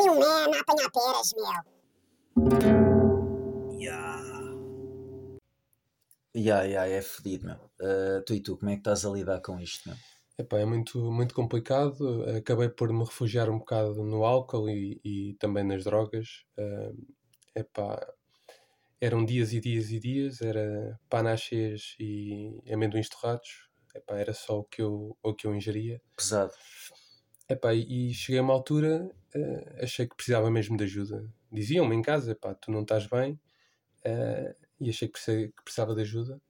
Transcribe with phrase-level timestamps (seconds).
[0.00, 1.44] ali um man a apanhar peras, meu.
[3.78, 4.20] Yeah.
[6.34, 7.56] Yeah, yeah, é fedido, meu.
[7.80, 9.98] Uh, tu e tu, como é que estás a lidar com isto, meu?
[10.38, 12.24] Epá, é muito, muito complicado.
[12.36, 16.44] Acabei por me refugiar um bocado no álcool e, e também nas drogas.
[16.56, 16.96] Uh,
[17.54, 18.00] epá,
[19.00, 23.68] eram dias e dias e dias, era panaches e amendoins torrados.
[23.94, 26.00] Epá, era só o que eu, o que eu ingeria.
[26.16, 26.52] Pesado.
[27.50, 31.28] Epá, e cheguei a uma altura, uh, achei que precisava mesmo de ajuda.
[31.50, 33.32] Diziam-me em casa, epá, tu não estás bem,
[34.06, 36.40] uh, e achei que precisava de ajuda.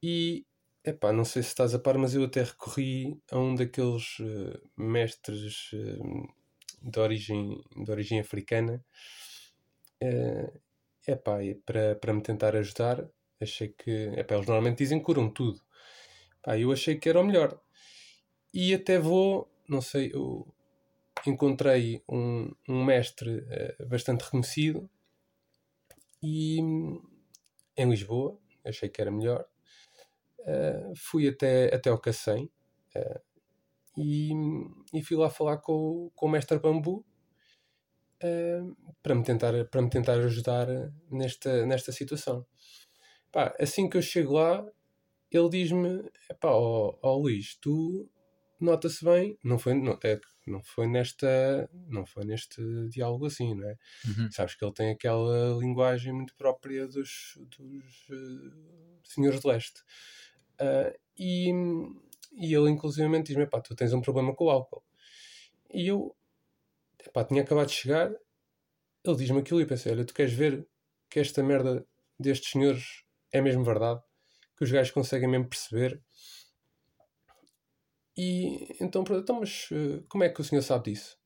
[0.00, 0.46] E,
[0.84, 4.62] epá, não sei se estás a par, mas eu até recorri a um daqueles uh,
[4.76, 5.70] mestres
[6.80, 8.84] de, origem, de origem africana,
[11.04, 13.08] epá, para, para me tentar ajudar.
[13.40, 15.60] Achei que, epá, eles normalmente dizem que curam tudo.
[16.38, 17.60] Epá, eu achei que era o melhor.
[18.54, 20.46] E até vou não sei, eu
[21.26, 24.88] encontrei um, um mestre uh, bastante reconhecido
[26.22, 26.58] e
[27.76, 29.44] em Lisboa, achei que era melhor.
[30.40, 32.50] Uh, fui até, até ao Cacém
[32.96, 33.20] uh,
[33.96, 34.32] e,
[34.92, 37.04] e fui lá falar com, com o mestre Bambu
[39.02, 40.68] para, me tentar, para me tentar ajudar
[41.10, 42.46] nesta, nesta situação.
[43.32, 44.64] Pá, assim que eu chego lá,
[45.28, 46.04] ele diz-me:
[46.44, 48.08] ó, oh, Luís, tu
[48.62, 53.68] nota-se bem, não foi, não, é, não foi nesta não foi neste diálogo assim, não
[53.68, 53.76] é?
[54.06, 54.30] Uhum.
[54.30, 59.80] Sabes que ele tem aquela linguagem muito própria dos, dos uh, senhores de leste.
[60.60, 61.50] Uh, e,
[62.32, 64.84] e ele inclusivamente diz-me, pá, tu tens um problema com o álcool.
[65.72, 66.14] E eu,
[67.12, 68.10] pá, tinha acabado de chegar,
[69.04, 70.66] ele diz-me aquilo e pensei, olha, tu queres ver
[71.10, 71.86] que esta merda
[72.18, 74.00] destes senhores é mesmo verdade?
[74.56, 76.00] Que os gajos conseguem mesmo perceber
[78.16, 81.18] e então, então, mas uh, como é que o senhor sabe disso?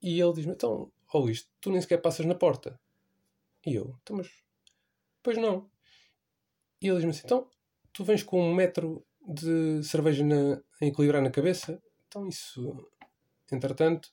[0.00, 2.80] E ele diz-me, então, ó oh Luís, tu nem sequer passas na porta.
[3.64, 4.28] E eu, então, mas,
[5.22, 5.70] pois não.
[6.80, 7.48] E ele diz-me assim, então,
[7.92, 11.80] tu vens com um metro de cerveja na, a equilibrar na cabeça?
[12.08, 12.90] Então, isso,
[13.52, 14.08] entretanto,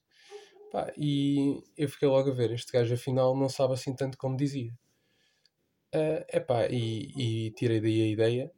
[0.72, 4.38] pá, e eu fiquei logo a ver, este gajo afinal não sabe assim tanto como
[4.38, 4.72] dizia.
[5.96, 8.54] Uh, epá, e, e tirei daí a ideia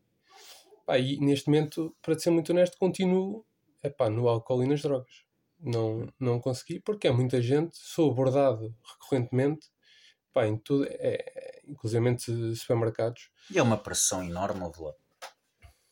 [0.85, 3.45] Pá, e neste momento, para ser muito honesto, continuo
[3.83, 5.23] epá, no álcool e nas drogas.
[5.59, 9.69] Não, não consegui, porque é muita gente, sou abordado recorrentemente,
[10.33, 13.29] pá, em tudo, é, inclusive supermercados.
[13.49, 14.93] E é uma pressão enorme, lá.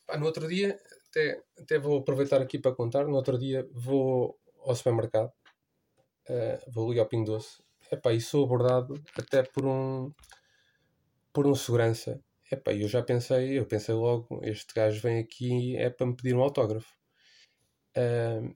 [0.07, 0.79] Pá, no outro dia,
[1.09, 5.31] até, até vou aproveitar aqui para contar, no outro dia vou ao supermercado,
[6.29, 7.61] uh, vou ali ao Pingo Doce,
[7.91, 10.11] epá, e sou abordado até por um,
[11.31, 12.19] por um segurança
[12.51, 16.35] Epá, eu já pensei, eu pensei logo, este gajo vem aqui é para me pedir
[16.35, 16.91] um autógrafo.
[17.95, 18.55] Uh,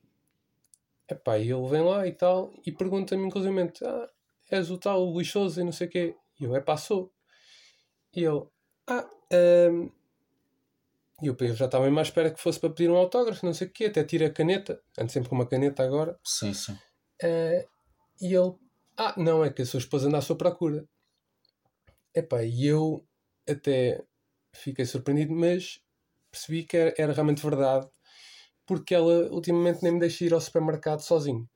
[1.07, 4.09] epá, e ele vem lá e tal, e pergunta-me inclusive, ah,
[4.49, 6.15] és o tal Luís Souza e não sei o quê.
[6.39, 7.13] E eu, é passou.
[8.15, 8.43] E ele,
[8.87, 9.07] ah,
[9.71, 9.91] um,
[11.21, 13.67] e eu, eu já estava mais espera que fosse para pedir um autógrafo, não sei
[13.67, 16.19] o quê, até tira a caneta, ando sempre com uma caneta agora.
[16.23, 16.73] Sim, sim.
[17.23, 17.67] Uh,
[18.19, 18.55] e ele,
[18.97, 20.87] ah, não, é que a sua esposa anda à sua procura.
[22.15, 23.05] Epá, e eu
[23.49, 24.03] até
[24.53, 25.81] fiquei surpreendido, mas
[26.31, 27.87] percebi que era, era, realmente verdade,
[28.65, 31.49] porque ela ultimamente nem me deixa ir ao supermercado sozinho.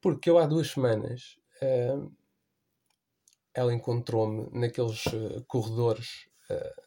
[0.00, 2.12] Porque eu há duas semanas uh,
[3.54, 6.82] ela encontrou-me naqueles uh, corredores, uh,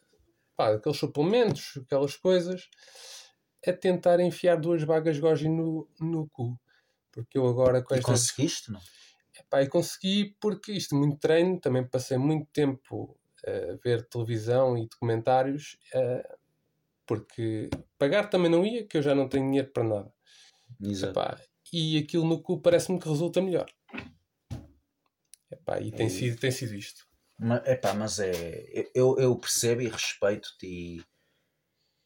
[0.56, 2.68] pá, aqueles suplementos, aquelas coisas,
[3.66, 6.58] a tentar enfiar duas bagas goji no, no cu.
[7.12, 8.10] Porque eu agora com esta.
[8.10, 8.80] E conseguiste, não?
[9.38, 14.86] Epá, e consegui porque isto muito treino, também passei muito tempo uh, ver televisão e
[14.88, 16.36] documentários, uh,
[17.06, 20.12] porque pagar também não ia, que eu já não tenho dinheiro para nada.
[20.80, 21.12] Exato.
[21.12, 21.40] Epá,
[21.72, 23.66] e aquilo no cu parece-me que resulta melhor.
[25.50, 26.10] Epá, e tem, é...
[26.10, 27.06] sido, tem sido isto.
[27.38, 28.90] Mas, epá, mas é.
[28.94, 31.04] Eu, eu percebo e respeito-te e,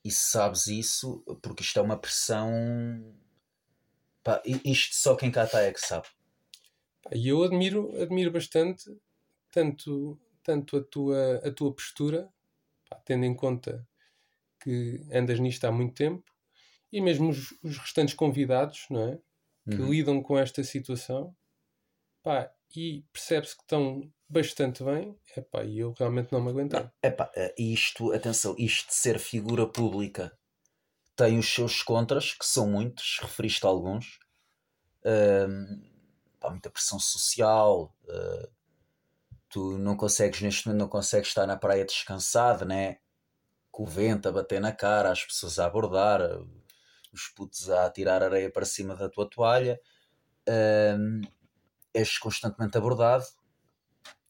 [0.05, 2.51] e sabes isso, porque isto é uma pressão.
[4.23, 6.09] Pá, isto só quem cá está é que sabe.
[7.13, 8.85] E eu admiro, admiro bastante
[9.51, 12.29] tanto tanto a tua, a tua postura,
[12.89, 13.87] pá, tendo em conta
[14.63, 16.25] que andas nisto há muito tempo,
[16.93, 19.19] e mesmo os, os restantes convidados, não é?
[19.71, 19.91] Que uhum.
[19.91, 21.35] lidam com esta situação,
[22.23, 26.81] pá, e percebe-se que estão bastante bem, epá, e eu realmente não me aguentei.
[26.81, 30.37] Não, epá, eh, isto, atenção, isto de ser figura pública
[31.17, 34.19] tem os seus contras, que são muitos, referiste a alguns.
[35.05, 35.83] Um,
[36.39, 38.49] pá, muita pressão social, uh,
[39.51, 42.99] tu não consegues, neste momento, não consegues estar na praia descansado, né?
[43.71, 46.21] Com o vento a bater na cara, as pessoas a abordar,
[47.13, 49.79] os putos a tirar areia para cima da tua toalha.
[50.49, 51.21] Um,
[51.93, 53.25] és constantemente abordado,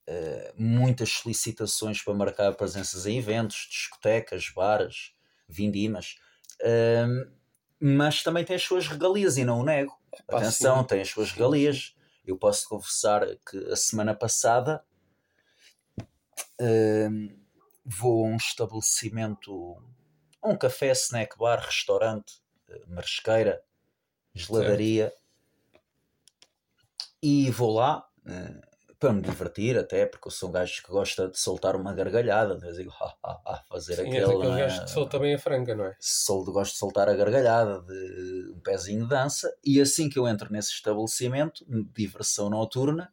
[0.08, 5.12] uh, muitas solicitações para marcar presenças em eventos, discotecas, bares,
[5.46, 6.16] vindimas,
[6.62, 7.30] uh,
[7.78, 9.98] mas também tem as suas regalias e não o nego.
[10.28, 11.94] Atenção, tem as suas regalias.
[12.26, 14.84] Eu posso confessar que a semana passada
[16.60, 17.40] uh,
[17.84, 19.76] vou a um estabelecimento,
[20.44, 22.40] um café, snack bar, restaurante,
[22.86, 23.62] marisqueira,
[24.34, 25.08] geladaria.
[25.08, 25.20] Certo.
[27.22, 28.70] E vou lá uh,
[29.00, 32.54] para me divertir, até porque eu sou um gajo que gosta de soltar uma gargalhada,
[32.54, 33.14] de vez em quando,
[33.66, 34.18] fazer Sim, aquele.
[34.18, 35.96] É aquele gajo que solta bem a franga, não é?
[35.98, 40.28] Sol, gosto de soltar a gargalhada, de um pezinho de dança, e assim que eu
[40.28, 41.64] entro nesse estabelecimento,
[41.94, 43.10] diversão noturna,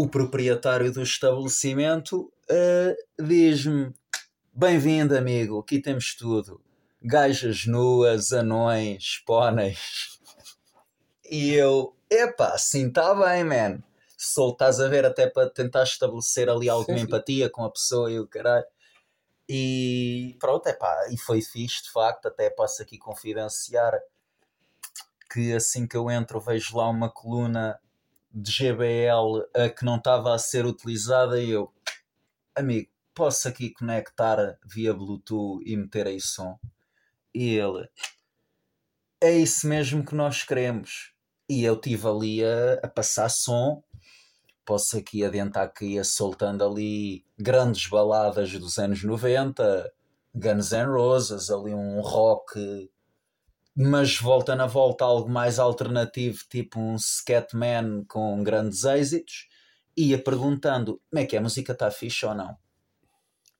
[0.00, 3.92] o proprietário do estabelecimento uh, diz-me:
[4.54, 6.62] Bem-vindo, amigo, aqui temos tudo
[7.02, 10.16] gajas nuas, anões, póneis.
[11.30, 13.82] E eu, epá, assim está bem, man.
[14.16, 17.52] Só estás a ver até para tentar estabelecer ali alguma sim, empatia sim.
[17.52, 18.64] com a pessoa e o caralho.
[19.46, 23.92] E pronto, epá, e foi fixe de facto, até posso aqui confidenciar
[25.30, 27.78] que assim que eu entro vejo lá uma coluna
[28.30, 31.72] de GBL a que não estava a ser utilizada e eu,
[32.54, 36.58] amigo, posso aqui conectar via Bluetooth e meter aí som?
[37.34, 37.88] E ele,
[39.20, 41.12] é isso mesmo que nós queremos.
[41.48, 43.82] E eu estive ali a, a, passar som.
[44.64, 49.92] Posso aqui adiantar que ia soltando ali grandes baladas dos anos 90,
[50.34, 52.88] Guns N' Roses, ali um rock,
[53.78, 59.46] mas volta na volta algo mais alternativo, tipo um Scatman com grandes êxitos.
[59.96, 62.56] Ia perguntando como é que é, a música está fixe ou não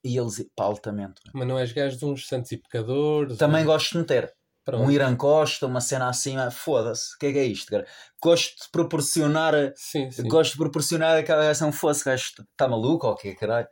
[0.03, 1.21] e eles, pá, altamente.
[1.33, 3.37] Mas não és gajo de uns santos e pecadores?
[3.37, 3.67] Também ou...
[3.67, 4.33] gosto de meter.
[4.63, 4.83] Pronto.
[4.83, 7.87] Um Irã Costa, uma cena assim, foda-se, o que é que é isto, cara?
[8.21, 10.27] Gosto de proporcionar, sim, sim.
[10.27, 13.67] gosto de proporcionar aquela reação, fosse, gajo, está maluco ou o que caralho?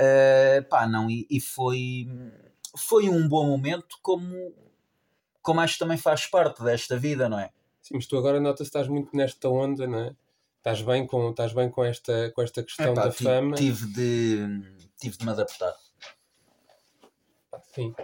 [0.00, 2.06] Uh, pá, não, e, e, foi,
[2.76, 4.52] foi um bom momento, como,
[5.46, 7.52] como acho que também faz parte desta vida, não é?
[7.80, 10.16] Sim, mas tu agora notas que estás muito nesta onda, não é?
[10.58, 13.54] Estás bem com, estás bem com, esta, com esta questão Epá, da fama.
[13.54, 15.72] Tive de tive de me adaptar.
[17.72, 17.94] Sim.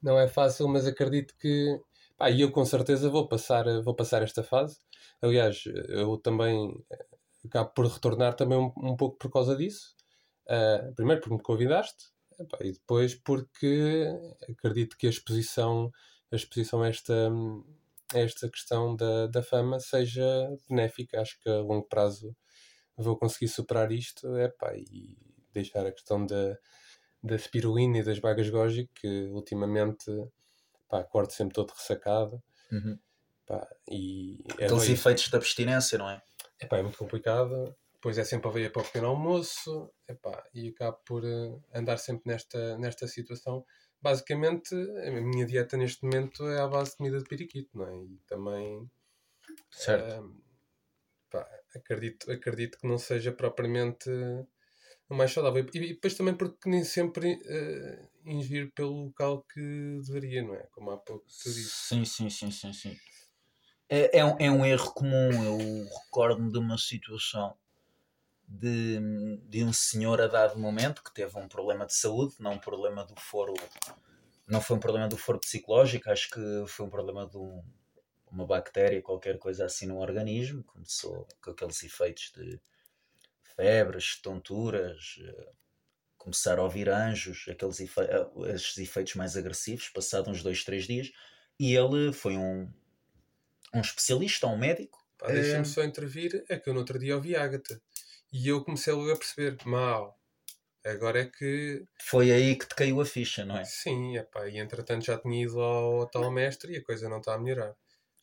[0.00, 1.80] Não é fácil, mas acredito que.
[2.16, 4.78] Pá, e eu com certeza vou passar, vou passar esta fase.
[5.20, 7.06] Aliás, eu também eh,
[7.46, 9.92] acabo por retornar também um, um pouco por causa disso.
[10.46, 12.06] Uh, primeiro porque me convidaste
[12.38, 14.06] epá, e depois porque
[14.48, 15.92] acredito que a exposição,
[16.30, 17.30] a exposição a esta,
[18.14, 20.24] a esta questão da, da fama seja
[20.68, 21.20] benéfica.
[21.20, 22.36] Acho que a longo prazo
[22.96, 25.16] vou conseguir superar isto epá, e
[25.52, 26.58] deixar a questão da,
[27.22, 30.10] da spirulina e das bagas goji, que ultimamente
[30.88, 32.42] pá, acordo sempre todo ressacado.
[32.72, 32.98] Uhum.
[33.46, 36.22] Pá, e é Aqueles efeitos da abstinência, não é?
[36.60, 37.74] É pá, é muito complicado.
[37.94, 41.98] Depois é sempre a veia para o pequeno almoço epá, e acabo por uh, andar
[41.98, 43.64] sempre nesta, nesta situação.
[44.00, 47.96] Basicamente, a minha dieta neste momento é à base de comida de periquito, não é?
[47.96, 48.88] E também.
[49.70, 50.22] Certo.
[50.22, 50.42] Uh,
[51.30, 54.08] pá, acredito, acredito que não seja propriamente
[55.08, 55.66] o mais saudável.
[55.74, 60.66] E depois também porque nem sempre uh, ingiro pelo local que deveria, não é?
[60.70, 61.88] Como há pouco tu disse.
[61.88, 62.96] Sim, sim, sim, sim, sim.
[63.88, 65.32] É, é, um, é um erro comum.
[65.32, 67.56] Eu recordo-me de uma situação
[68.48, 68.98] de,
[69.46, 73.04] de um senhor a dado momento que teve um problema de saúde, não um problema
[73.04, 73.52] do foro,
[74.46, 77.62] não foi um problema do foro psicológico, acho que foi um problema de um,
[78.32, 82.58] uma bactéria, qualquer coisa assim no organismo, começou com aqueles efeitos de
[83.54, 85.50] febres, tonturas, eh,
[86.16, 90.86] começar a ouvir anjos, aqueles efe eh, esses efeitos mais agressivos, passado uns dois, três
[90.86, 91.12] dias,
[91.60, 92.72] e ele foi um,
[93.74, 95.06] um especialista, um médico.
[95.26, 95.64] Deixa-me é...
[95.64, 97.78] só intervir, é que eu no outro dia ouvi Ágata
[98.32, 100.18] e eu comecei logo a perceber, mal,
[100.84, 101.84] agora é que...
[102.02, 103.64] Foi aí que te caiu a ficha, não é?
[103.64, 107.34] Sim, epá, e entretanto já tinha ido ao tal mestre e a coisa não está
[107.34, 107.74] a melhorar.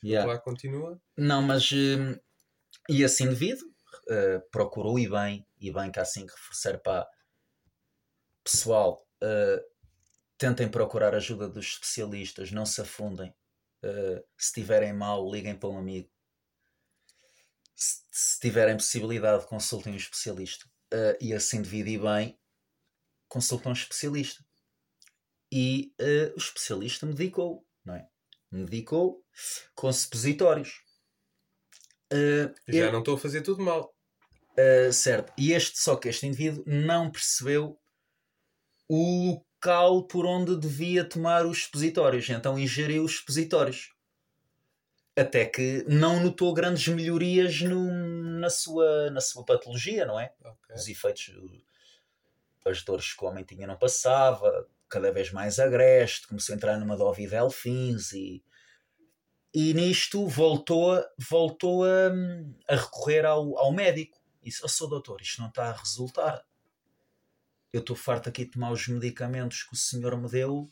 [0.03, 0.31] Yeah.
[0.31, 1.01] Lá continua.
[1.17, 1.71] Não, mas...
[1.71, 2.17] Hum,
[2.89, 7.07] e assim devido, uh, procurou e bem, e bem que há assim que reforçar para
[8.43, 9.61] pessoal, uh,
[10.37, 13.33] tentem procurar ajuda dos especialistas, não se afundem.
[13.83, 16.09] Uh, se tiverem mal, liguem para um amigo.
[17.75, 20.65] Se, se tiverem possibilidade, consultem um especialista.
[20.93, 22.39] Uh, e assim dividir bem,
[23.27, 24.43] consultam um especialista.
[25.51, 28.07] E uh, o especialista medicou, não é?
[28.51, 29.23] Medicou
[29.73, 30.81] com supositórios.
[32.11, 32.91] Uh, Já eu...
[32.91, 33.93] não estou a fazer tudo mal.
[34.51, 35.33] Uh, certo.
[35.37, 37.79] E este, só que este indivíduo não percebeu
[38.87, 42.29] o local por onde devia tomar os expositórios.
[42.29, 43.89] Então ingeriu os expositórios.
[45.15, 47.89] Até que não notou grandes melhorias no,
[48.39, 50.33] na, sua, na sua patologia, não é?
[50.43, 50.75] Ok.
[50.75, 51.31] Os efeitos,
[52.65, 56.77] as dores que o homem tinha não passava, cada vez mais agreste, começou a entrar
[56.77, 58.43] numa dove de elfins e,
[59.53, 62.11] e nisto voltou, voltou a,
[62.67, 64.21] a recorrer ao, ao médico.
[64.41, 66.45] E disse, oh, sou doutor, isto não está a resultar.
[67.71, 70.69] Eu estou farto aqui de tomar os medicamentos que o senhor me deu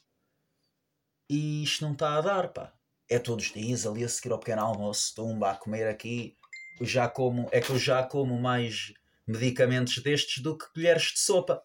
[1.29, 2.73] e isto não está a dar, pá.
[3.09, 6.37] É todos os dias ali a seguir ao pequeno almoço, tumba a comer aqui.
[6.81, 8.93] Já como, é que eu já como mais
[9.27, 11.63] medicamentos destes do que colheres de sopa.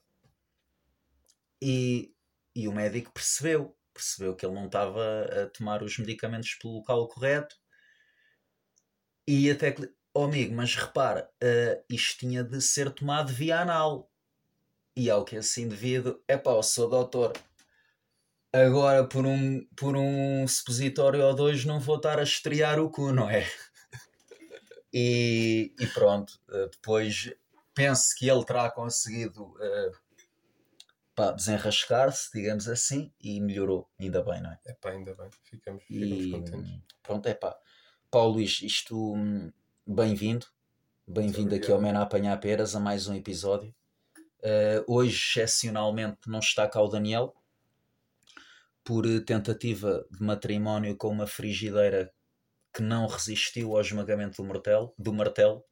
[1.61, 2.13] E,
[2.55, 7.09] e o médico percebeu, percebeu que ele não estava a tomar os medicamentos pelo local
[7.09, 7.57] correto.
[9.27, 14.11] E até que, oh amigo, mas repara, uh, isto tinha de ser tomado via anal.
[14.97, 17.33] E ao que assim devido, é pá, eu sou doutor,
[18.53, 23.13] agora por um, por um supositório ou dois não vou estar a estrear o cu,
[23.13, 23.47] não é?
[24.93, 27.31] E, e pronto, eh, depois
[27.75, 29.93] penso que ele terá conseguido uh,
[31.37, 34.59] desenrascar-se, digamos assim, e melhorou, ainda bem, não é?
[34.67, 36.81] É pá, ainda bem, ficamos, ficamos E contentes.
[37.03, 37.57] pronto, é pá.
[38.11, 39.53] Paulo Luís, isto hum,
[39.87, 40.47] bem-vindo,
[41.07, 43.75] bem-vindo aqui ao Mena Apanhar Peras a mais um episódio.
[44.41, 47.35] Uh, hoje, excepcionalmente, não está cá o Daniel,
[48.89, 52.11] por tentativa de matrimónio com uma frigideira
[52.75, 55.63] que não resistiu ao esmagamento do martelo, do martelo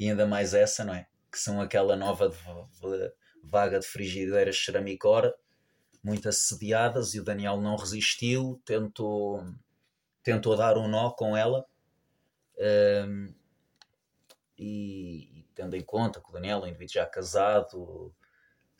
[0.00, 1.06] e ainda mais essa, não é?
[1.30, 2.36] Que são aquela nova de-
[2.80, 5.34] de- vaga de frigideiras ceramicora,
[6.02, 9.44] muito assediadas, e o Daniel não resistiu, tentou,
[10.22, 11.66] tentou dar um nó com ela.
[13.06, 13.34] hum,
[14.58, 18.14] e, e tendo em conta que o Daniel é um indivíduo já casado,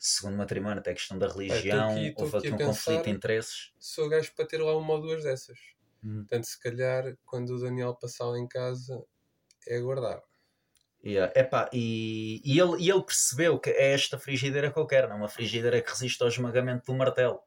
[0.07, 3.09] segundo matrimónio, até questão da religião, aqui- estou houve aqui aqui a um conflito de
[3.09, 3.73] interesses.
[3.79, 5.57] Sou gajo para ter lá uma ou duas dessas.
[6.03, 6.19] Hum.
[6.19, 9.03] Portanto, se calhar, quando o Daniel passar lá em casa,
[9.67, 10.21] é aguardar.
[11.03, 11.31] Yeah.
[11.39, 15.17] Epá, e, e, ele, e ele percebeu que é esta frigideira que eu quero, não
[15.17, 17.39] é uma frigideira que resiste ao esmagamento do martelo.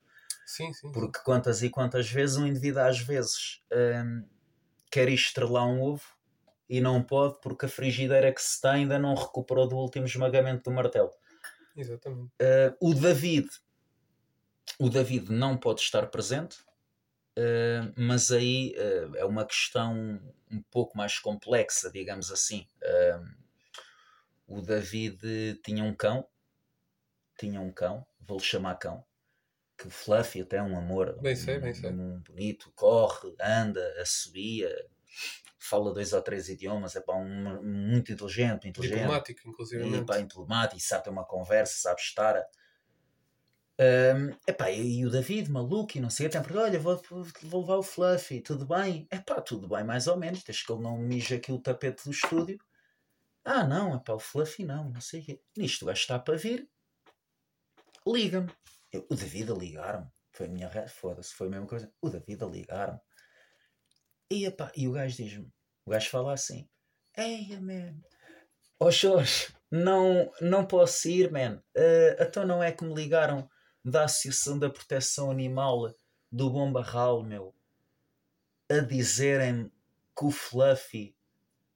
[0.47, 0.93] Sim, sim.
[0.93, 4.29] Porque quantas e quantas vezes um indivíduo às vezes hum,
[4.91, 6.05] quer estrelar um ovo
[6.69, 10.63] e não pode porque a frigideira que se tem ainda não recuperou do último esmagamento
[10.65, 11.11] do martelo.
[11.79, 12.33] Exatamente.
[12.43, 13.49] Uh, o David
[14.79, 16.59] o David não pode estar presente
[17.39, 20.21] uh, mas aí uh, é uma questão
[20.51, 22.67] um pouco mais complexa digamos assim
[24.49, 26.27] Um, o David tinha um cão
[27.39, 29.05] tinha um cão vou-lhe chamar cão
[29.77, 31.91] que o Fluffy até é um amor Bem sei, um- bem sei.
[31.91, 34.69] um bonito corre, anda, assobia
[35.59, 40.05] fala dois ou três idiomas é pá, um, muito inteligente inteligente Diplomático, e, inclusive.
[40.05, 42.47] pá, diplomático, sabe ter uma conversa, sabe estar.
[43.81, 47.01] Um, epá, e o David, maluco, e não sei, até porque, olha, vou,
[47.43, 49.07] vou levar o Fluffy, tudo bem?
[49.11, 52.11] Epá, tudo bem, mais ou menos, desde que ele não mija aqui o tapete do
[52.11, 52.59] estúdio.
[53.45, 55.43] Ah, não, epá, o Fluffy não, não sei o quê.
[55.57, 56.69] Nisto o gajo está para vir,
[58.07, 58.51] liga-me.
[59.11, 61.93] O David a ligar-me, foi a minha foda-se, foi a mesma coisa.
[62.01, 63.01] O David a ligar-me.
[64.31, 65.53] E, epá, e o gajo diz-me,
[65.87, 66.69] o gajo fala assim,
[67.17, 67.99] Eia, man,
[68.81, 71.61] Ó Jorge, não, não posso ir, man.
[71.75, 73.51] Eh, então não é que me ligaram
[73.85, 75.93] da Associação da Proteção Animal
[76.31, 77.55] do Bom Barral, meu,
[78.71, 79.73] a dizerem-me
[80.17, 81.17] que o Fluffy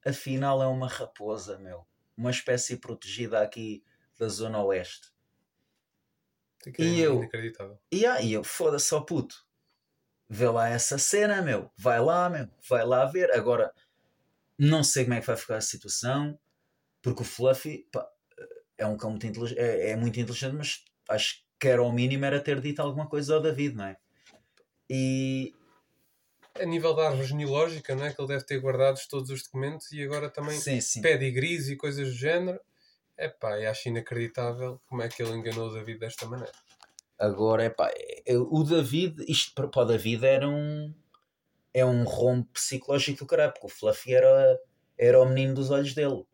[0.04, 1.86] afinal é uma raposa, meu.
[2.16, 3.82] Uma espécie protegida aqui
[4.18, 5.10] da Zona Oeste.
[6.62, 7.16] Fica E eu?
[7.16, 7.80] Inacreditável.
[7.90, 9.44] E aí eu, foda-se, ó puto.
[10.34, 11.70] Vê lá essa cena, meu.
[11.76, 12.48] Vai lá, meu.
[12.66, 13.30] Vai lá ver.
[13.32, 13.70] Agora,
[14.58, 16.38] não sei como é que vai ficar a situação,
[17.02, 18.08] porque o Fluffy pá,
[18.78, 22.24] é um cão muito inteligente, é, é muito inteligente, mas acho que era ao mínimo
[22.24, 23.98] era ter dito alguma coisa ao David, não é?
[24.88, 25.54] E
[26.58, 28.14] A nível da árvore genealógica, não é?
[28.14, 31.02] Que ele deve ter guardado todos os documentos e agora também sim, sim.
[31.02, 32.58] pedigrees e coisas do género.
[33.18, 36.52] Epá, e acho inacreditável como é que ele enganou o David desta maneira.
[37.22, 37.88] Agora, epá,
[38.26, 40.92] é- o David, isto para o David era um
[41.72, 44.60] é um rombo psicológico do caralho, porque o Fluffy era,
[44.98, 46.24] era o menino dos olhos dele.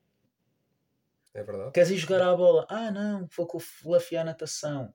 [1.34, 1.72] É verdade?
[1.72, 2.66] Queres ir jogar à bola?
[2.70, 4.94] Ah, não, vou com o Fluffy à natação.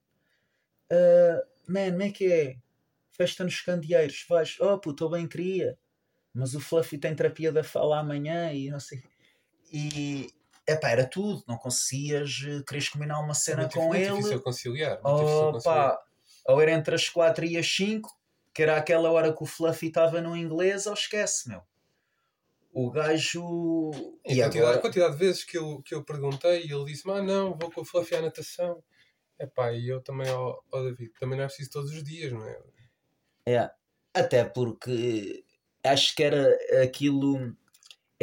[0.92, 2.58] Ah, man, como é que é?
[3.12, 4.58] Festa nos candeeiros, vais.
[4.60, 5.78] Oh, puto, eu bem queria.
[6.34, 9.04] Mas o Fluffy tem terapia da fala amanhã e não sei.
[9.72, 10.34] E,
[10.68, 11.44] epá, era tudo.
[11.48, 14.16] Não conseguias, eh, querias combinar uma cena muito, com muito ele.
[14.16, 15.02] difícil conciliar.
[15.02, 15.90] Muito difícil conciliar.
[15.90, 16.04] Opa,
[16.48, 18.10] ou era entre as 4 e as 5,
[18.54, 21.62] que era aquela hora que o Fluffy estava no inglês, ou esquece, meu.
[22.72, 23.92] O gajo.
[24.26, 27.14] E a quantidade, a quantidade de vezes que eu, que eu perguntei e ele disse-me:
[27.14, 28.84] Ah, não, vou com o Fluffy à natação.
[29.40, 32.44] Epá, e eu também, ao, ao David, também não é preciso todos os dias, não
[32.48, 32.60] é?
[33.46, 33.70] É,
[34.14, 35.44] até porque
[35.84, 37.56] acho que era aquilo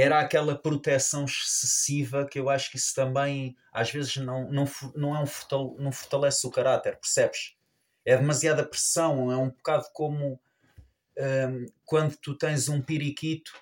[0.01, 4.65] era aquela proteção excessiva que eu acho que isso também às vezes não, não,
[4.95, 7.57] não, é um fortale, não fortalece o caráter, percebes?
[8.05, 10.41] É demasiada pressão, é um bocado como
[11.19, 13.53] um, quando tu tens um periquito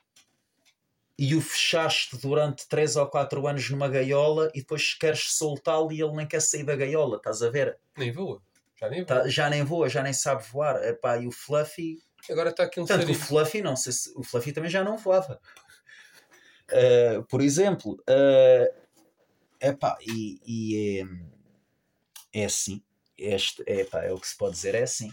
[1.19, 6.01] e o fechaste durante 3 ou 4 anos numa gaiola e depois queres soltá-lo e
[6.01, 7.77] ele nem quer sair da gaiola, estás a ver?
[7.97, 8.41] Nem voa.
[8.81, 9.25] Já nem tá, voa.
[9.25, 10.77] Tá, já nem voa, já nem sabe voar.
[10.85, 12.01] Epá, e o Fluffy.
[12.31, 14.13] Agora está aqui um Tanto o Fluffy, não sei se.
[14.17, 15.41] O Fluffy também já não voava.
[16.71, 18.89] Uh, por exemplo, uh,
[19.61, 21.01] epá, e, e
[22.33, 22.83] é, é assim.
[23.17, 25.11] Este, epá, é o que se pode dizer, é assim.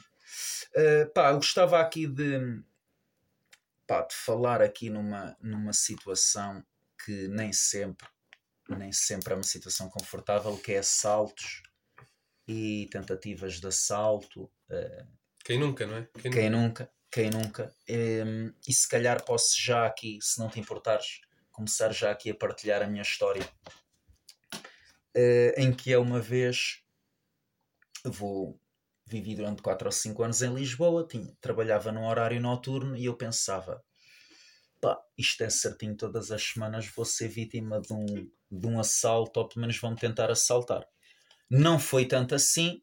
[0.76, 2.62] Uh, pá, eu gostava aqui de,
[3.88, 6.64] pá, de falar aqui numa, numa situação
[7.04, 8.08] que nem sempre,
[8.70, 11.64] nem sempre é uma situação confortável, que é assaltos
[12.48, 14.44] e tentativas de assalto.
[14.70, 15.08] Uh,
[15.44, 16.08] quem nunca, não é?
[16.20, 16.84] Quem, quem nunca?
[16.84, 16.96] nunca?
[17.12, 17.74] Quem nunca?
[17.90, 21.22] Um, e se calhar posso já aqui, se não te importares,
[21.56, 23.48] começar já aqui a partilhar a minha história.
[25.16, 26.84] Uh, em que é uma vez
[28.04, 28.60] vou
[29.08, 33.16] vivi durante 4 ou 5 anos em Lisboa, tinha, trabalhava num horário noturno e eu
[33.16, 33.84] pensava,
[34.82, 38.06] pá, isto é certinho, todas as semanas vou ser vítima de um,
[38.52, 40.86] de um assalto, ou pelo menos vão-me tentar assaltar.
[41.50, 42.82] Não foi tanto assim.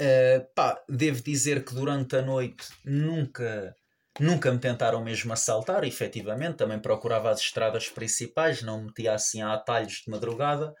[0.00, 3.76] Uh, pá, devo dizer que durante a noite nunca
[4.20, 9.54] nunca me tentaram mesmo assaltar, efetivamente, também procurava as estradas principais, não metia assim a
[9.54, 10.74] atalhos de madrugada.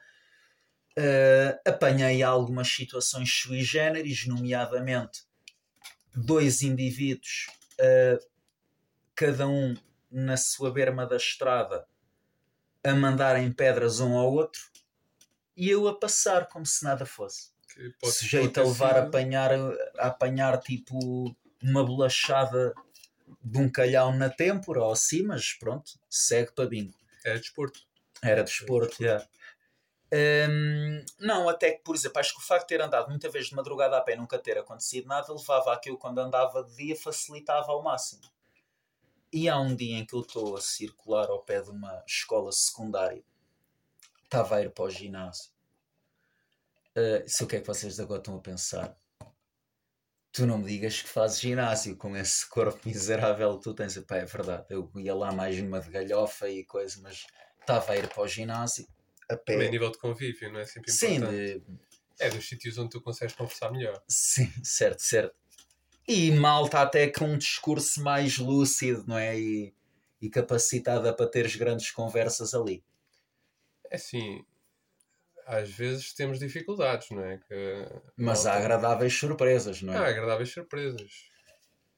[0.96, 5.22] Uh, apanhei algumas situações sui generis, nomeadamente
[6.14, 7.46] dois indivíduos,
[7.80, 8.24] uh,
[9.14, 9.74] cada um
[10.10, 11.84] na sua berma da estrada,
[12.84, 14.60] a mandarem pedras um ao outro
[15.56, 17.52] e eu a passar como se nada fosse.
[18.04, 19.50] Sujeito a levar a apanhar,
[19.98, 22.72] a apanhar tipo uma bolachada
[23.42, 26.94] de um calhau na têmpora ou assim, mas pronto, segue para bingo.
[27.24, 27.80] Era desporto.
[28.22, 29.06] Era desporto, já.
[29.06, 29.28] Yeah.
[30.14, 33.46] Um, não, até que, por exemplo, acho que o facto de ter andado muita vez
[33.46, 36.76] de madrugada a pé nunca ter acontecido nada levava a que eu, quando andava de
[36.76, 38.22] dia, facilitava ao máximo.
[39.32, 42.52] E há um dia em que eu estou a circular ao pé de uma escola
[42.52, 43.24] secundária,
[44.22, 45.50] estava a ir para o ginásio.
[46.96, 48.96] Uh, se o que é que vocês agora estão a pensar?
[50.34, 53.96] Tu não me digas que fazes ginásio com esse corpo miserável que tu tens.
[53.96, 57.24] Epá, é verdade, eu ia lá mais numa de galhofa e coisa, mas
[57.60, 58.84] estava a ir para o ginásio
[59.30, 59.52] a pé.
[59.52, 61.20] Também a nível de convívio, não é sempre importante.
[61.20, 61.62] Sim, de...
[62.18, 64.02] é dos sítios onde tu consegues conversar melhor.
[64.08, 65.36] Sim, certo, certo.
[66.06, 69.38] E malta até com um discurso mais lúcido, não é?
[69.38, 69.72] E,
[70.20, 72.84] e capacitada para teres grandes conversas ali.
[73.88, 74.44] É assim,
[75.46, 77.38] às vezes temos dificuldades, não é?
[77.38, 79.96] Que, Mas há agradáveis surpresas, não é?
[79.98, 81.26] Há agradáveis surpresas.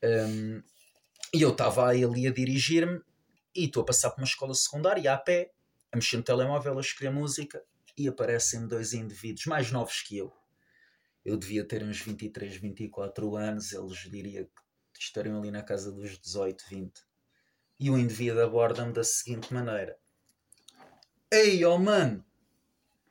[0.02, 0.62] Um,
[1.34, 3.00] e eu estava ali a dirigir-me
[3.54, 5.50] e estou a passar por uma escola secundária a pé
[5.92, 7.62] a mexer no telemóvel, a escolher música
[7.96, 10.32] e aparecem dois indivíduos mais novos que eu.
[11.24, 16.18] Eu devia ter uns 23, 24 anos, eles diria que estariam ali na casa dos
[16.18, 17.02] 18, 20.
[17.80, 19.98] E o indivíduo aborda-me da seguinte maneira:
[21.30, 22.24] Ei, oh mano,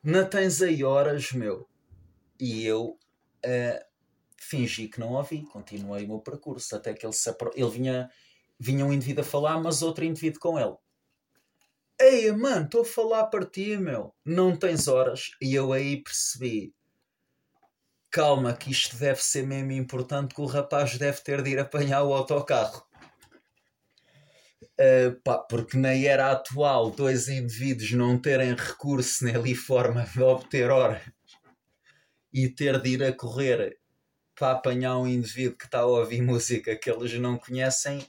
[0.06, 1.68] não tens aí horas, meu?
[2.39, 2.98] E eu
[3.46, 3.86] uh,
[4.38, 7.52] fingi que não ouvi, continuei o meu percurso, até que ele se apro...
[7.56, 8.10] Ele vinha,
[8.60, 10.76] vinha um indivíduo a falar, mas outro indivíduo com ele.
[12.00, 14.13] Ei, mano, estou a falar para ti, meu.
[14.24, 15.32] Não tens horas.
[15.41, 16.76] E eu aí percebi.
[18.12, 22.04] Calma, que isto deve ser mesmo importante, que o rapaz deve ter de ir apanhar
[22.04, 22.85] o autocarro.
[24.63, 30.22] Uh, pá, porque na era atual, dois indivíduos não terem recurso nem ali forma de
[30.22, 31.02] obter horas
[32.34, 33.78] e ter de ir a correr
[34.34, 38.06] para apanhar um indivíduo que está a ouvir música que eles não conhecem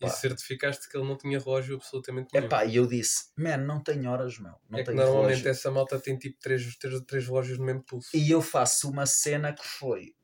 [0.00, 2.46] e certificaste que ele não tinha relógio absolutamente nenhum.
[2.46, 4.54] Epá, e eu disse, man, não tenho horas, meu.
[4.68, 5.48] Não é que normalmente relógio.
[5.48, 8.10] essa malta tem tipo três, três, três relógios no mesmo pulso.
[8.14, 10.14] E eu faço uma cena que foi,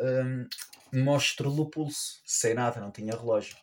[0.00, 0.46] um,
[1.02, 3.56] mostro-lhe o pulso, sem nada, não tinha relógio.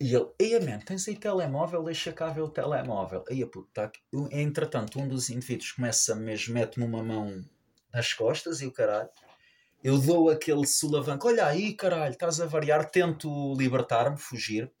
[0.00, 3.24] E ele, ei, man, tens aí telemóvel, deixa cá ver o telemóvel.
[3.28, 4.00] Aí, puto, tá aqui.
[4.30, 7.44] Entretanto, um dos indivíduos começa mesmo, mete-me uma mão
[7.92, 9.10] nas costas e o caralho
[9.82, 14.72] eu dou aquele sulavanco, olha aí, caralho, estás a variar, tento libertar-me, fugir.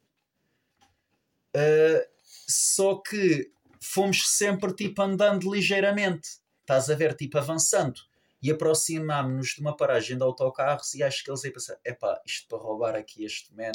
[1.56, 2.02] Uh,
[2.46, 3.50] só que
[3.80, 6.28] fomos sempre tipo andando ligeiramente,
[6.60, 8.00] estás a ver, tipo avançando.
[8.42, 12.46] E aproximámos-nos de uma paragem de autocarros e acho que eles aí pensaram: epá, isto
[12.48, 13.72] para roubar aqui este man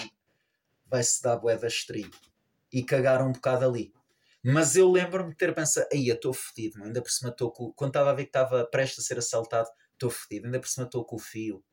[0.93, 1.67] vai-se dar bué da
[2.71, 3.91] E cagaram um bocado ali.
[4.43, 7.73] Mas eu lembro-me de ter pensado: aí eu estou fodido, ainda por cima estou com.
[7.73, 10.85] Quando estava a ver que estava prestes a ser assaltado, estou fodido, ainda por cima
[10.85, 11.63] estou com o fio.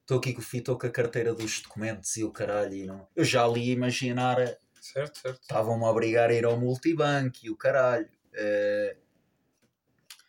[0.00, 2.72] estou aqui com o fito, estou com a carteira dos documentos e o caralho.
[2.74, 3.06] E não...
[3.14, 4.38] Eu já ali imaginar,
[4.80, 5.42] Certo, certo.
[5.42, 8.10] estavam-me a obrigar a ir ao multibanco e o caralho.
[8.32, 8.96] Eh,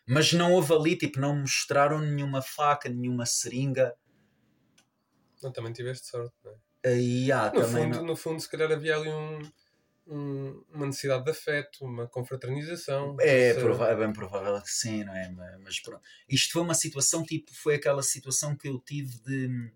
[0.06, 3.96] mas não houve ali, tipo, não mostraram nenhuma faca, nenhuma seringa.
[5.42, 6.56] Não, também tiveste sorte, não é?
[6.84, 8.06] Aí, ah, No também fundo, não.
[8.06, 9.38] no fundo, se calhar havia ali um,
[10.06, 13.16] um- uma necessidade de afeto, uma confraternização.
[13.20, 15.30] É, prova- é bem provável que sim, não é?
[15.30, 16.02] Mas, mas pronto.
[16.28, 19.72] Isto foi uma situação, tipo, foi aquela situação que eu tive de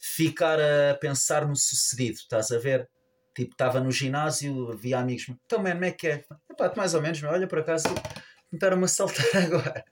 [0.00, 2.88] ficar a pensar no sucedido, estás a ver?
[3.34, 6.24] Tipo, estava no ginásio, havia amigos, então, mano, como é que é?
[6.50, 7.84] Epá, mais ou menos, olha, por acaso,
[8.50, 9.84] tentaram-me assaltar agora.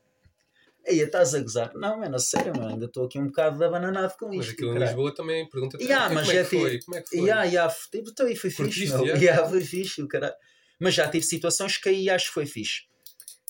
[0.88, 1.72] Aí, estás a gozar?
[1.75, 4.53] Não, mano, sério, mano, ainda estou aqui um bocado abananado com Mas isto.
[4.53, 4.79] aquilo em.
[4.81, 6.79] Lisboa também pergunta-te Yeah, "Ah, mas como, é que foi?
[6.81, 7.29] como é que foi?
[7.29, 9.07] Ya, f- tipo, então aí foi fixe, meu.
[9.07, 9.14] já?
[9.42, 10.35] Ya, foi fixe, o caralho.
[10.79, 12.83] Mas já tive situações que aí acho que foi fixe.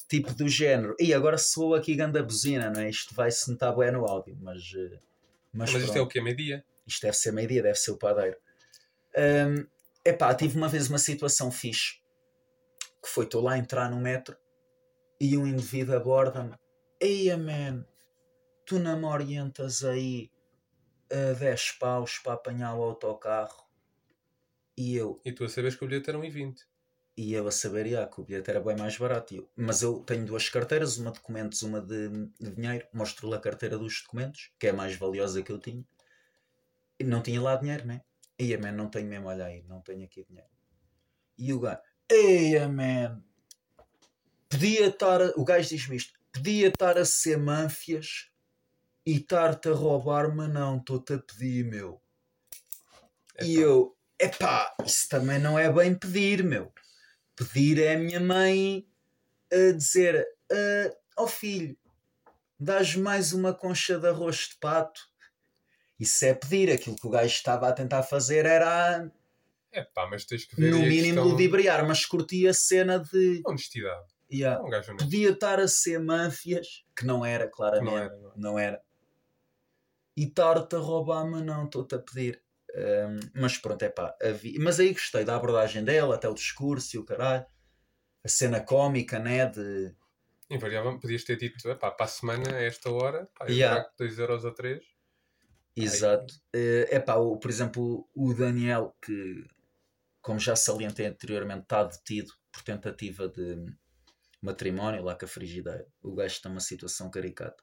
[0.08, 0.94] Tipo do género.
[1.00, 2.88] E agora soou aqui ganda buzina, não é?
[2.88, 4.62] Isto vai-se notar bem no áudio, mas.
[4.76, 4.98] eh,
[5.52, 6.20] Mas, Mas isto é o quê?
[6.20, 6.64] Meio-dia?
[6.86, 8.36] Isto deve ser meio-dia, deve ser o padeiro.
[9.16, 9.66] Hum,
[10.04, 11.94] epá, tive uma vez uma situação fixe.
[13.02, 14.36] Que foi, estou lá a entrar no metro
[15.20, 16.54] e um indivíduo aborda-me.
[17.00, 17.86] Eia, man,
[18.66, 20.30] tu não me orientas aí
[21.10, 23.66] a 10 paus para apanhar o autocarro?
[24.76, 26.62] E eu, E tu a saberes que o bilhete era 1,20.
[27.16, 29.34] e eu a saber, já, que o bilhete era bem mais barato.
[29.34, 32.08] Eu, mas eu tenho duas carteiras, uma de documentos, uma de,
[32.40, 32.86] de dinheiro.
[32.92, 35.84] Mostro-lhe a carteira dos documentos, que é a mais valiosa que eu tinha.
[36.98, 38.02] E não tinha lá dinheiro, né?
[38.38, 40.48] Eia, man, não tenho mesmo, olha aí, não tenho aqui dinheiro.
[41.38, 41.80] E o gajo,
[42.10, 43.22] eia, man,
[44.48, 48.30] podia estar, o gajo diz-me isto, podia estar a ser manfias
[49.06, 52.02] e estar-te a roubar, mas não, estou-te a pedir, meu.
[53.40, 56.72] E Epá, eu, epá, isso também não é bem pedir, meu.
[57.36, 58.86] Pedir é a minha mãe
[59.52, 61.76] a dizer: "Ah, Ó filho,
[62.58, 65.00] dás mais uma concha de arroz de pato.
[65.98, 66.70] Isso é pedir.
[66.70, 69.10] Aquilo que o gajo estava a tentar fazer era,
[69.72, 73.42] Epá, mas tens que ver no mínimo, questão ludibriar, mas curti a cena de.
[73.44, 74.15] honestidade.
[74.30, 75.04] Yeah, É um gajo honesto.
[75.04, 77.84] podia estar a ser manfias, que não era, claramente.
[77.92, 78.32] Não era, não era.
[78.36, 78.82] não era.
[80.16, 82.42] E estar-te a roubar, mas não, estou-te a pedir.
[82.74, 84.14] Hum, mas pronto, é pá.
[84.60, 87.46] Mas aí gostei da abordagem dela, até o discurso e o caralho.
[88.24, 89.46] A cena cómica, né?
[89.46, 89.94] De.
[90.50, 93.80] Invariavelmente podias ter dito, epá, para a semana, a esta hora, pá, eu Yeah.
[93.80, 94.82] trago 2 euros ou 3.
[95.76, 96.34] Exato.
[96.52, 99.44] É pá, o- por exemplo, o Daniel, que,
[100.22, 103.56] como já salientei anteriormente, está detido por tentativa de
[104.46, 105.86] matrimónio lá com a frigideira.
[106.02, 107.62] O gajo está numa situação caricata.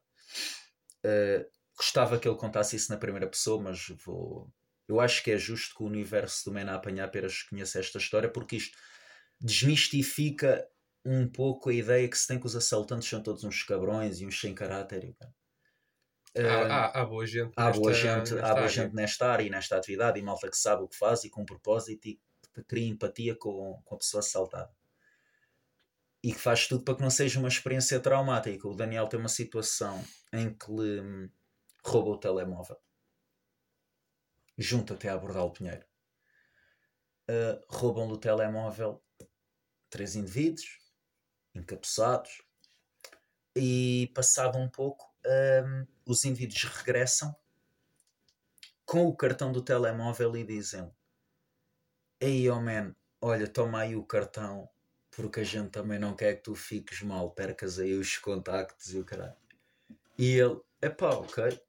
[1.06, 4.50] Uh, gostava que ele contasse isso na primeira pessoa, mas vou.
[4.88, 8.30] Eu acho que é justo que o universo do Mena Apanhar Peras conheça esta história,
[8.30, 8.78] porque isto
[9.40, 10.68] desmistifica
[11.06, 14.26] um pouco a ideia que se tem que os assaltantes são todos uns cabrões e
[14.26, 15.16] uns sem caráter.
[15.22, 15.28] Há,
[16.36, 17.54] Uh, há, há boa gente.
[17.56, 18.68] há boa, nesta- gente, nesta há boa área.
[18.70, 21.46] gente nesta área e nesta atividade e malta que sabe o que faz e com
[21.46, 22.20] propósito e
[22.56, 24.72] que cria empatia com, com a pessoa assaltada.
[26.24, 28.68] E que faz tudo para que não seja uma experiência traumática.
[28.68, 31.30] O Daniel tem uma situação em que lhe hum,
[31.84, 32.78] rouba o telemóvel.
[34.58, 35.86] Junto até a abordar o Pinheiro.
[37.30, 39.04] Uh, Roubam-lhe o telemóvel
[39.90, 40.80] três indivíduos,
[41.54, 42.42] encapuçados,
[43.56, 47.36] e passado um pouco, hum, os indivíduos regressam
[48.86, 50.92] com o cartão do telemóvel e dizem
[52.20, 54.70] Ei, oh man, olha, toma aí o cartão
[55.16, 59.00] porque a gente também não quer que tu fiques mal, percas aí os contactos e
[59.00, 59.36] o caralho.
[60.18, 61.60] E ele, epá, ok,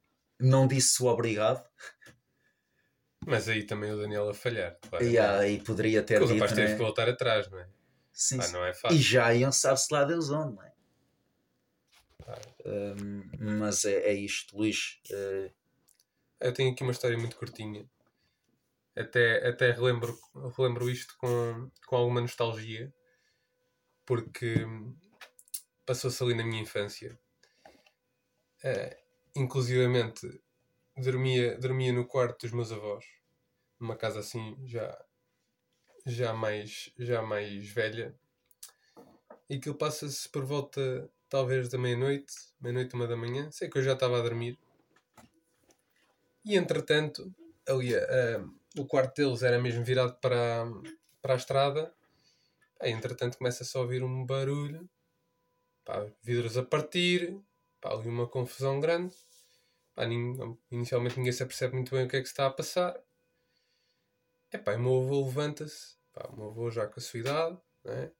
[0.41, 1.65] não disse o obrigado,
[3.27, 4.79] Mas aí também o Daniel a falhar.
[4.89, 5.05] Claro.
[5.05, 6.77] e aí poderia ter Porque o dito, rapaz teve né?
[6.77, 7.69] que voltar atrás, não é?
[8.13, 8.53] Sim, sim.
[8.53, 9.03] não é E fácil.
[9.03, 10.73] já iam, sabe-se lá Deus onde, não é?
[12.65, 13.23] Hum,
[13.59, 15.01] mas é, é isto, Luís.
[15.11, 15.51] eh,
[16.41, 17.91] Eu tenho aqui uma história muito curtinha.
[18.97, 20.19] Até, até relembro,
[20.57, 22.93] relembro isto com, com alguma nostalgia.
[24.07, 24.97] Porque hum,
[25.87, 27.19] passou-se ali na minha infância.
[28.62, 28.99] Eh,
[29.37, 30.40] inclusivamente,
[30.97, 33.05] dormia, dormia no quarto dos meus avós.
[33.79, 34.97] Numa casa assim, já,
[36.07, 38.14] já, mais, já mais velha.
[39.49, 42.33] E aquilo passa-se por volta, talvez, da meia-noite.
[42.61, 43.51] Meia-noite, uma da manhã.
[43.51, 44.59] Sei que eu já estava a dormir.
[46.45, 47.35] E entretanto,
[47.69, 48.45] ali ah,
[48.79, 50.67] o quarto deles era mesmo virado para,
[51.23, 51.95] para a estrada.
[52.88, 54.88] Entretanto, começa-se a ouvir um barulho,
[55.85, 57.40] pá, vidros a partir,
[57.81, 59.14] pá, ali uma confusão grande.
[59.94, 60.05] Pá,
[60.70, 62.99] inicialmente ninguém se apercebe muito bem o que é que se está a passar.
[64.53, 67.59] Epá, e o meu avô levanta-se, pá, o meu avô já com a sua idade,
[67.85, 68.12] não é?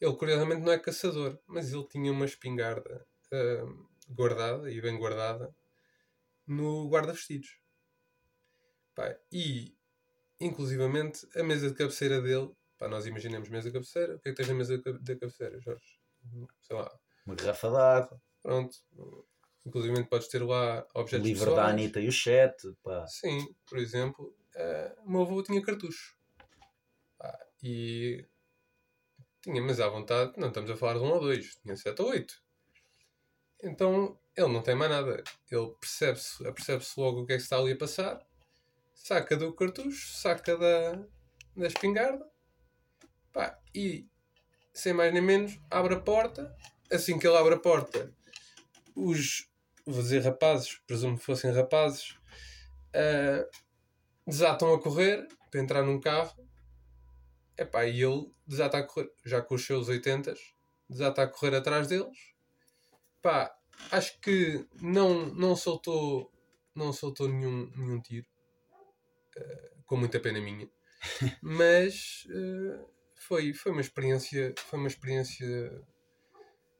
[0.00, 3.66] Ele, curiosamente, não é caçador, mas ele tinha uma espingarda ah,
[4.08, 5.54] guardada e bem guardada
[6.46, 7.58] no guarda-vestidos.
[8.94, 9.76] Pá, E,
[10.40, 14.32] inclusivamente, a mesa de cabeceira dele, pá, nós imaginamos mesa de cabeceira, o que é
[14.32, 16.00] que tens na mesa da da cabeceira, Jorge?
[16.62, 16.90] Sei lá,
[17.26, 18.76] Uma garrafa d'água, pronto.
[19.66, 21.72] Inclusivamente podes ter lá o objetos livro da pessoais.
[21.72, 23.06] Anitta e o chat, pá.
[23.06, 26.16] Sim, por exemplo, eh, o meu avô tinha cartucho.
[27.18, 28.26] Pá, e
[29.42, 32.08] tinha, mas à vontade, não estamos a falar de um ou dois, tinha sete ou
[32.08, 32.42] oito.
[33.62, 35.22] Então ele não tem mais nada.
[35.50, 38.20] Ele percebe-se percebe logo o que é que está ali a passar,
[38.94, 40.92] saca do cartucho, saca da,
[41.56, 42.26] da espingarda,
[43.34, 44.08] pá, e
[44.72, 46.56] sem mais nem menos, abre a porta.
[46.90, 48.14] Assim que ele abre a porta,
[48.94, 49.50] os,
[49.84, 52.16] vou dizer rapazes, presumo que fossem rapazes,
[52.94, 53.46] ah,
[54.26, 56.42] desatam a correr para entrar num carro.
[57.58, 60.34] Epá, e ele desata a correr, já com os seus 80,
[60.88, 62.34] desata a correr atrás deles.
[63.20, 63.54] Pá,
[63.90, 66.30] acho que não, não soltou
[66.74, 68.26] não soltou nenhum, nenhum tiro.
[69.36, 70.68] Ah, com muita pena minha.
[71.42, 72.93] Mas ah,
[73.26, 74.54] foi, foi uma experiência.
[74.58, 75.82] Foi uma experiência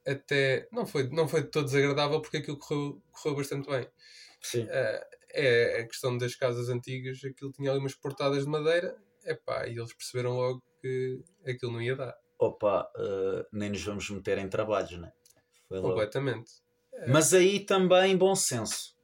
[0.06, 0.68] até.
[0.72, 3.88] Não foi, não foi de todo desagradável porque aquilo correu, correu bastante bem.
[4.40, 4.68] Sim.
[4.70, 9.66] Ah, é a questão das casas antigas, aquilo tinha ali umas portadas de madeira, epá,
[9.66, 14.38] e eles perceberam logo que aquilo não ia dar, Opa, eh, nem nos vamos meter
[14.38, 15.12] em trabalhos, né?
[15.68, 16.52] Foi completamente.
[17.08, 18.96] Mas aí também bom senso.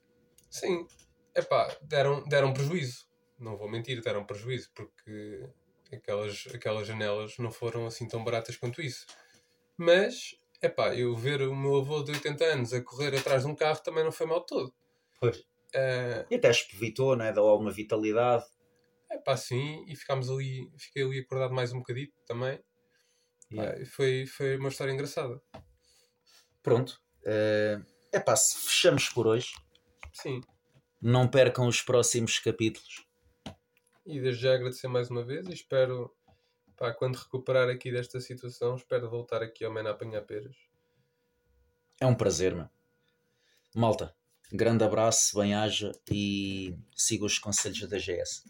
[0.51, 0.87] Sim,
[1.35, 5.49] epá, deram, deram prejuízo, não vou mentir, deram prejuízo, porque
[5.97, 9.07] aquelas, aquelas janelas não foram assim tão baratas quanto isso.
[9.77, 13.55] Mas, epá, eu ver o meu avô de 80 anos a correr atrás de um
[13.55, 14.73] carro também não foi mal todo.
[15.21, 15.43] Pois.
[15.75, 17.33] Ah, E até espevitou, né?
[17.33, 18.45] Deu alguma vitalidade.
[19.11, 22.59] É pá, sim, e ficámos ali, fiquei ali acordado mais um bocadito também.
[22.59, 22.65] Pá,
[23.53, 23.83] Yeah.
[23.83, 25.43] e foi, foi uma história engraçada.
[26.63, 27.01] Pronto.
[27.25, 27.81] É
[28.13, 29.53] epá, se fechamos por hoje.
[30.13, 30.41] Sim,
[31.01, 33.07] Não percam os próximos capítulos.
[34.11, 36.15] E desde já agradecer mais uma vez e espero,
[36.77, 40.57] pá, quando recuperar aqui desta situação, espero voltar aqui ao Mena apanhar peras.
[42.01, 42.69] É um prazer, meu.
[43.75, 44.15] Malta,
[44.51, 48.45] grande abraço, bem-aja e siga os conselhos da GS.